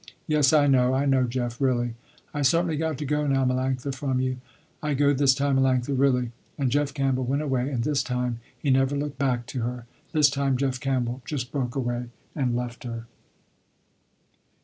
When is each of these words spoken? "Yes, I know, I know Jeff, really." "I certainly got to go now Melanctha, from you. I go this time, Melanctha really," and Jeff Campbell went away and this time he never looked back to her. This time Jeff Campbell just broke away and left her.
"Yes, 0.25 0.51
I 0.51 0.65
know, 0.65 0.95
I 0.95 1.05
know 1.05 1.25
Jeff, 1.25 1.61
really." 1.61 1.93
"I 2.33 2.41
certainly 2.41 2.75
got 2.75 2.97
to 2.97 3.05
go 3.05 3.27
now 3.27 3.45
Melanctha, 3.45 3.93
from 3.93 4.19
you. 4.19 4.37
I 4.81 4.95
go 4.95 5.13
this 5.13 5.35
time, 5.35 5.57
Melanctha 5.57 5.93
really," 5.95 6.31
and 6.57 6.71
Jeff 6.71 6.91
Campbell 6.91 7.23
went 7.25 7.43
away 7.43 7.69
and 7.69 7.83
this 7.83 8.01
time 8.01 8.39
he 8.57 8.71
never 8.71 8.97
looked 8.97 9.19
back 9.19 9.45
to 9.45 9.61
her. 9.61 9.85
This 10.11 10.31
time 10.31 10.57
Jeff 10.57 10.79
Campbell 10.79 11.21
just 11.23 11.51
broke 11.51 11.75
away 11.75 12.05
and 12.35 12.55
left 12.55 12.83
her. 12.83 13.05